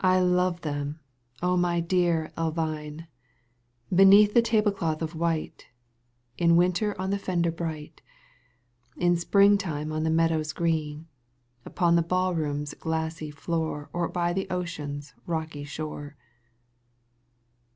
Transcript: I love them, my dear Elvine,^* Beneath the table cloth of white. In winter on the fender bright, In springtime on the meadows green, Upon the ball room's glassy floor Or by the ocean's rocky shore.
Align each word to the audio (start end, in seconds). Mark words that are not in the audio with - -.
I 0.00 0.18
love 0.18 0.62
them, 0.62 0.98
my 1.40 1.78
dear 1.78 2.32
Elvine,^* 2.36 3.06
Beneath 3.94 4.34
the 4.34 4.42
table 4.42 4.72
cloth 4.72 5.00
of 5.00 5.14
white. 5.14 5.68
In 6.36 6.56
winter 6.56 7.00
on 7.00 7.10
the 7.10 7.20
fender 7.20 7.52
bright, 7.52 8.02
In 8.96 9.14
springtime 9.16 9.92
on 9.92 10.02
the 10.02 10.10
meadows 10.10 10.52
green, 10.52 11.06
Upon 11.64 11.94
the 11.94 12.02
ball 12.02 12.34
room's 12.34 12.74
glassy 12.74 13.30
floor 13.30 13.88
Or 13.92 14.08
by 14.08 14.32
the 14.32 14.50
ocean's 14.50 15.14
rocky 15.24 15.62
shore. 15.62 16.16